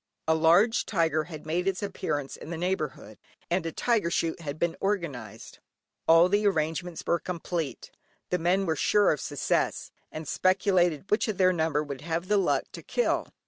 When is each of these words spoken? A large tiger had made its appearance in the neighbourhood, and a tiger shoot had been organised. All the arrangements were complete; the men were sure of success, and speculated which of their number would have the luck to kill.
A 0.27 0.33
large 0.33 0.87
tiger 0.87 1.25
had 1.25 1.45
made 1.45 1.67
its 1.67 1.83
appearance 1.83 2.35
in 2.35 2.49
the 2.49 2.57
neighbourhood, 2.57 3.19
and 3.51 3.63
a 3.67 3.71
tiger 3.71 4.09
shoot 4.09 4.41
had 4.41 4.57
been 4.57 4.75
organised. 4.81 5.59
All 6.07 6.27
the 6.27 6.47
arrangements 6.47 7.03
were 7.05 7.19
complete; 7.19 7.91
the 8.31 8.39
men 8.39 8.65
were 8.65 8.75
sure 8.75 9.11
of 9.11 9.21
success, 9.21 9.91
and 10.11 10.27
speculated 10.27 11.11
which 11.11 11.27
of 11.27 11.37
their 11.37 11.53
number 11.53 11.83
would 11.83 12.01
have 12.01 12.29
the 12.29 12.37
luck 12.37 12.63
to 12.71 12.81
kill. 12.81 13.27